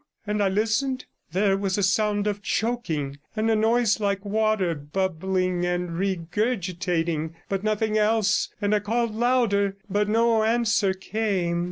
[0.25, 1.05] And I listened.
[1.31, 7.63] There was a sound of choking, and a noise like water bubbling and regurgitating, but
[7.63, 11.59] nothing else, and I called louder, but no answer came.